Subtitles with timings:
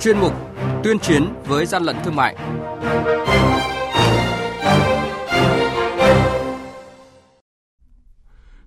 [0.00, 0.32] chuyên mục
[0.84, 2.36] Tuyên chiến với gian lận thương mại.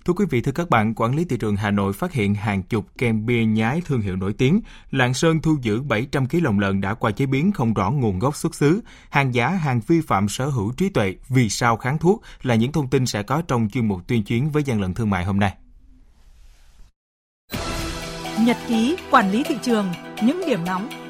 [0.05, 2.63] Thưa quý vị, thưa các bạn, quản lý thị trường Hà Nội phát hiện hàng
[2.63, 4.61] chục kem bia nhái thương hiệu nổi tiếng.
[4.91, 8.19] Lạng Sơn thu giữ 700 kg lồng lợn đã qua chế biến không rõ nguồn
[8.19, 8.81] gốc xuất xứ.
[9.09, 12.71] Hàng giả, hàng vi phạm sở hữu trí tuệ, vì sao kháng thuốc là những
[12.71, 15.39] thông tin sẽ có trong chuyên mục tuyên chiến với gian lận thương mại hôm
[15.39, 15.53] nay.
[18.39, 21.02] Nhật ký quản lý thị trường, những điểm nóng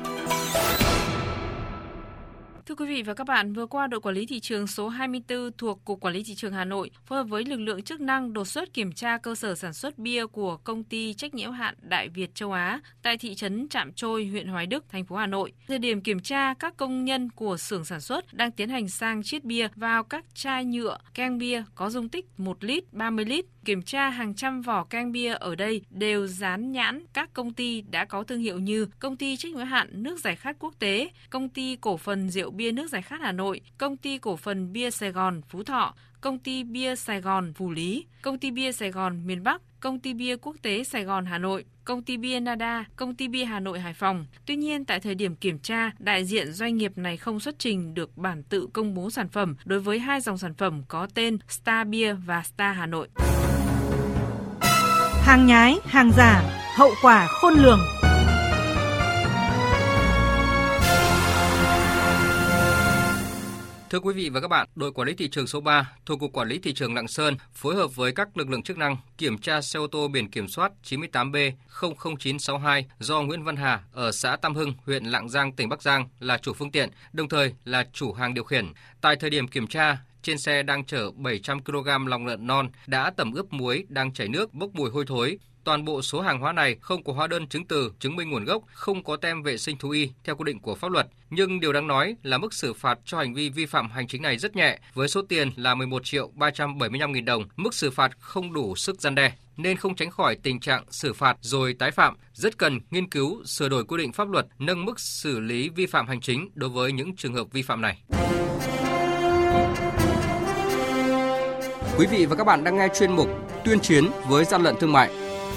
[2.65, 5.51] Thưa quý vị và các bạn, vừa qua đội quản lý thị trường số 24
[5.57, 8.33] thuộc Cục Quản lý thị trường Hà Nội phối hợp với lực lượng chức năng
[8.33, 11.75] đột xuất kiểm tra cơ sở sản xuất bia của công ty trách nhiệm hạn
[11.81, 15.27] Đại Việt Châu Á tại thị trấn Trạm Trôi, huyện Hoài Đức, thành phố Hà
[15.27, 15.53] Nội.
[15.67, 19.23] Thời điểm kiểm tra, các công nhân của xưởng sản xuất đang tiến hành sang
[19.23, 23.45] chiết bia vào các chai nhựa, keng bia có dung tích 1 lít, 30 lít.
[23.65, 27.81] Kiểm tra hàng trăm vỏ keng bia ở đây đều dán nhãn các công ty
[27.81, 31.09] đã có thương hiệu như công ty trách nhiệm hạn nước giải khát quốc tế,
[31.29, 34.73] công ty cổ phần rượu bia nước giải khát Hà Nội, công ty cổ phần
[34.73, 38.71] bia Sài Gòn Phú Thọ, công ty bia Sài Gòn Phù Lý, công ty bia
[38.71, 42.17] Sài Gòn miền Bắc, công ty bia quốc tế Sài Gòn Hà Nội, công ty
[42.17, 44.25] bia Nada, công ty bia Hà Nội Hải Phòng.
[44.45, 47.93] Tuy nhiên, tại thời điểm kiểm tra, đại diện doanh nghiệp này không xuất trình
[47.93, 51.37] được bản tự công bố sản phẩm đối với hai dòng sản phẩm có tên
[51.47, 53.07] Star bia và Star Hà Nội.
[55.25, 56.43] Hàng nhái, hàng giả,
[56.77, 57.79] hậu quả khôn lường.
[63.93, 66.33] Thưa quý vị và các bạn, đội quản lý thị trường số 3 thuộc Cục
[66.33, 69.37] Quản lý Thị trường Lạng Sơn phối hợp với các lực lượng chức năng kiểm
[69.37, 74.35] tra xe ô tô biển kiểm soát 98B 00962 do Nguyễn Văn Hà ở xã
[74.35, 77.87] Tam Hưng, huyện Lạng Giang, tỉnh Bắc Giang là chủ phương tiện, đồng thời là
[77.93, 78.73] chủ hàng điều khiển.
[79.01, 83.11] Tại thời điểm kiểm tra, trên xe đang chở 700 kg lòng lợn non đã
[83.17, 85.37] tẩm ướp muối đang chảy nước bốc mùi hôi thối.
[85.63, 88.45] Toàn bộ số hàng hóa này không có hóa đơn chứng từ chứng minh nguồn
[88.45, 91.07] gốc, không có tem vệ sinh thú y theo quy định của pháp luật.
[91.29, 94.21] Nhưng điều đáng nói là mức xử phạt cho hành vi vi phạm hành chính
[94.21, 97.43] này rất nhẹ, với số tiền là 11 triệu 375 nghìn đồng.
[97.55, 101.13] Mức xử phạt không đủ sức gian đe nên không tránh khỏi tình trạng xử
[101.13, 104.85] phạt rồi tái phạm, rất cần nghiên cứu sửa đổi quy định pháp luật nâng
[104.85, 108.03] mức xử lý vi phạm hành chính đối với những trường hợp vi phạm này.
[111.97, 113.29] Quý vị và các bạn đang nghe chuyên mục
[113.65, 115.22] Tuyên chiến với gian lận thương mại.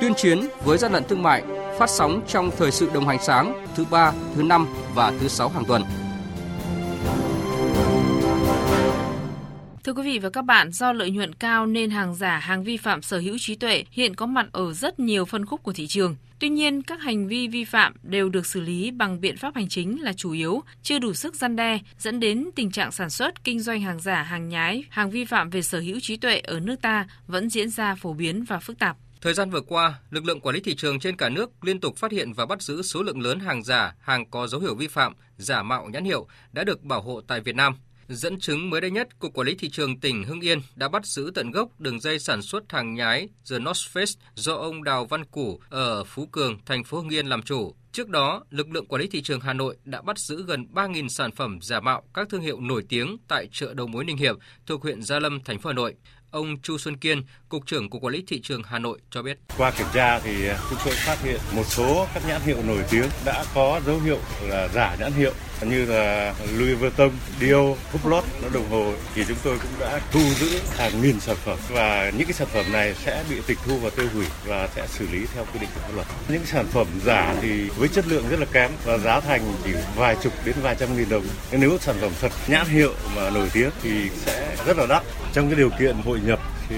[0.00, 1.42] Tuyên chiến với gian lận thương mại
[1.78, 5.48] phát sóng trong thời sự đồng hành sáng thứ ba, thứ năm và thứ sáu
[5.48, 5.82] hàng tuần.
[9.84, 12.76] Thưa quý vị và các bạn, do lợi nhuận cao nên hàng giả, hàng vi
[12.76, 15.86] phạm sở hữu trí tuệ hiện có mặt ở rất nhiều phân khúc của thị
[15.86, 16.16] trường.
[16.38, 19.68] Tuy nhiên, các hành vi vi phạm đều được xử lý bằng biện pháp hành
[19.68, 23.44] chính là chủ yếu, chưa đủ sức gian đe, dẫn đến tình trạng sản xuất,
[23.44, 26.60] kinh doanh hàng giả, hàng nhái, hàng vi phạm về sở hữu trí tuệ ở
[26.60, 28.96] nước ta vẫn diễn ra phổ biến và phức tạp.
[29.20, 31.96] Thời gian vừa qua, lực lượng quản lý thị trường trên cả nước liên tục
[31.96, 34.88] phát hiện và bắt giữ số lượng lớn hàng giả, hàng có dấu hiệu vi
[34.88, 37.74] phạm, giả mạo nhãn hiệu đã được bảo hộ tại Việt Nam.
[38.08, 41.06] Dẫn chứng mới đây nhất, Cục Quản lý Thị trường tỉnh Hưng Yên đã bắt
[41.06, 45.04] giữ tận gốc đường dây sản xuất hàng nhái The North Face do ông Đào
[45.04, 47.74] Văn Củ ở Phú Cường, thành phố Hưng Yên làm chủ.
[47.92, 51.08] Trước đó, lực lượng quản lý thị trường Hà Nội đã bắt giữ gần 3.000
[51.08, 54.36] sản phẩm giả mạo các thương hiệu nổi tiếng tại chợ đầu mối Ninh Hiệp
[54.66, 55.94] thuộc huyện Gia Lâm, thành phố Hà Nội.
[56.30, 59.38] Ông Chu Xuân Kiên, Cục trưởng Cục Quản lý Thị trường Hà Nội cho biết.
[59.58, 62.84] Qua kiểm tra thì ờ, chúng tôi phát hiện một số các nhãn hiệu nổi
[62.90, 65.32] tiếng đã có dấu hiệu là giả nhãn hiệu
[65.68, 67.10] như là Louis Vuitton,
[67.40, 71.36] Dior, Hublot, nó đồng hồ thì chúng tôi cũng đã thu giữ hàng nghìn sản
[71.44, 74.68] phẩm và những cái sản phẩm này sẽ bị tịch thu và tiêu hủy và
[74.76, 76.06] sẽ xử lý theo quy định của pháp luật.
[76.28, 79.70] Những sản phẩm giả thì với chất lượng rất là kém và giá thành chỉ
[79.96, 81.24] vài chục đến vài trăm nghìn đồng.
[81.52, 83.90] Nếu sản phẩm thật nhãn hiệu mà nổi tiếng thì
[84.26, 85.02] sẽ rất là đắt.
[85.32, 86.76] Trong cái điều kiện hội nhập thì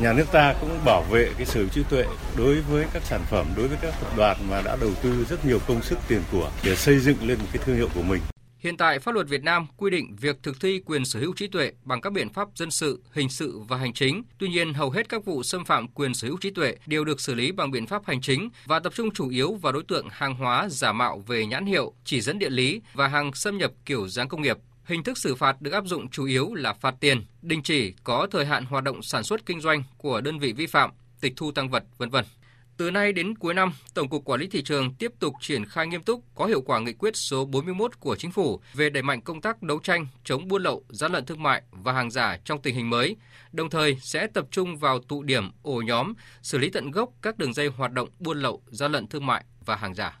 [0.00, 2.04] nhà nước ta cũng bảo vệ cái sở hữu trí tuệ
[2.36, 5.46] đối với các sản phẩm, đối với các tập đoàn mà đã đầu tư rất
[5.46, 8.20] nhiều công sức tiền của để xây dựng lên một cái thương hiệu của mình.
[8.58, 11.46] Hiện tại, pháp luật Việt Nam quy định việc thực thi quyền sở hữu trí
[11.46, 14.22] tuệ bằng các biện pháp dân sự, hình sự và hành chính.
[14.38, 17.20] Tuy nhiên, hầu hết các vụ xâm phạm quyền sở hữu trí tuệ đều được
[17.20, 20.08] xử lý bằng biện pháp hành chính và tập trung chủ yếu vào đối tượng
[20.10, 23.72] hàng hóa giả mạo về nhãn hiệu, chỉ dẫn địa lý và hàng xâm nhập
[23.86, 24.58] kiểu dáng công nghiệp.
[24.88, 28.26] Hình thức xử phạt được áp dụng chủ yếu là phạt tiền, đình chỉ có
[28.30, 30.90] thời hạn hoạt động sản xuất kinh doanh của đơn vị vi phạm,
[31.20, 32.24] tịch thu tăng vật, vân vân.
[32.76, 35.86] Từ nay đến cuối năm, Tổng cục Quản lý thị trường tiếp tục triển khai
[35.86, 39.20] nghiêm túc có hiệu quả nghị quyết số 41 của Chính phủ về đẩy mạnh
[39.20, 42.62] công tác đấu tranh chống buôn lậu, gian lận thương mại và hàng giả trong
[42.62, 43.16] tình hình mới,
[43.52, 46.12] đồng thời sẽ tập trung vào tụ điểm, ổ nhóm,
[46.42, 49.44] xử lý tận gốc các đường dây hoạt động buôn lậu, gian lận thương mại
[49.64, 50.20] và hàng giả.